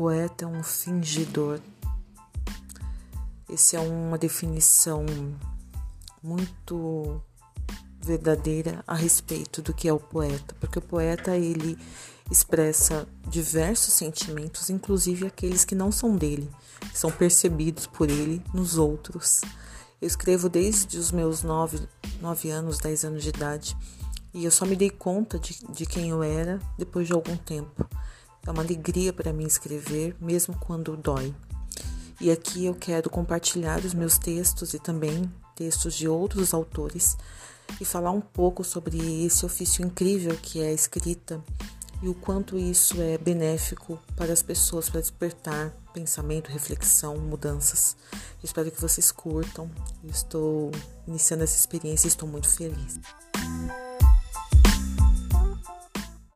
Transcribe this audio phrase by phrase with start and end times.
[0.00, 1.60] poeta é um fingidor.
[3.52, 5.04] Essa é uma definição
[6.22, 7.22] muito
[8.00, 11.76] verdadeira a respeito do que é o poeta, porque o poeta ele
[12.30, 16.50] expressa diversos sentimentos, inclusive aqueles que não são dele,
[16.90, 19.42] que são percebidos por ele nos outros.
[20.00, 21.78] Eu escrevo desde os meus nove,
[22.22, 23.76] nove anos, dez anos de idade,
[24.32, 27.86] e eu só me dei conta de, de quem eu era depois de algum tempo.
[28.46, 31.34] É uma alegria para mim escrever, mesmo quando dói.
[32.20, 37.16] E aqui eu quero compartilhar os meus textos e também textos de outros autores
[37.80, 41.42] e falar um pouco sobre esse ofício incrível que é a escrita
[42.02, 47.96] e o quanto isso é benéfico para as pessoas para despertar pensamento, reflexão, mudanças.
[48.42, 49.70] Espero que vocês curtam.
[50.04, 50.70] estou
[51.06, 52.98] iniciando essa experiência e estou muito feliz.